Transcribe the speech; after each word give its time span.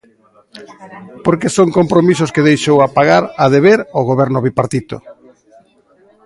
Porque 1.25 1.53
son 1.57 1.69
compromisos 1.79 2.33
que 2.33 2.45
deixou 2.49 2.77
a 2.81 2.91
pagar, 2.97 3.23
a 3.43 3.45
deber, 3.55 3.79
o 3.99 4.01
Goberno 4.09 4.39
bipartito. 4.47 4.97